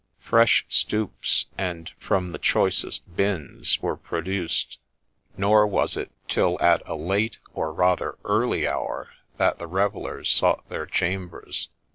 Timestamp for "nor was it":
5.37-6.11